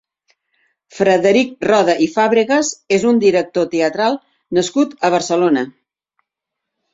Frederic 0.99 1.51
Roda 1.69 1.95
i 2.05 2.07
Fàbregas 2.13 2.71
és 2.97 3.05
un 3.11 3.21
director 3.25 3.69
teatral 3.75 4.19
nascut 4.61 4.97
a 5.07 5.13
Barcelona. 5.19 5.67